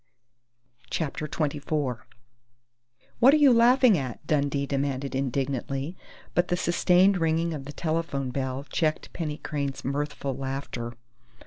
CHAPTER 0.89 1.27
TWENTY 1.27 1.59
FOUR 1.59 2.07
"What 3.19 3.35
are 3.35 3.37
you 3.37 3.53
laughing 3.53 3.99
at?" 3.99 4.25
Dundee 4.25 4.65
demanded 4.65 5.13
indignantly, 5.13 5.95
but 6.33 6.47
the 6.47 6.57
sustained 6.57 7.19
ringing 7.19 7.53
of 7.53 7.65
the 7.65 7.71
telephone 7.71 8.31
bell 8.31 8.65
checked 8.71 9.13
Penny 9.13 9.37
Crain's 9.37 9.85
mirthful 9.85 10.35
laughter. 10.35 10.93